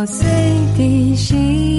[0.00, 0.26] 破碎
[0.78, 1.69] 的心。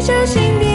[0.00, 0.69] 这心愿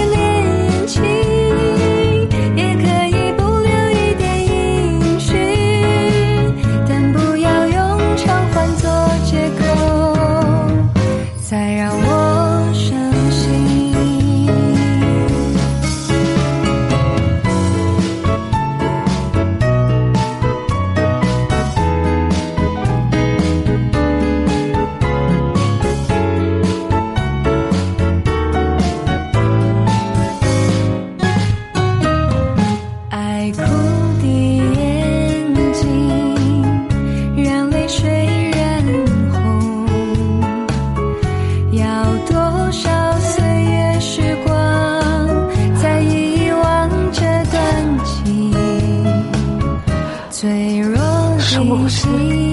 [51.95, 52.44] Ashley.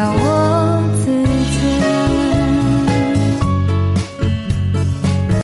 [0.00, 1.19] 让我自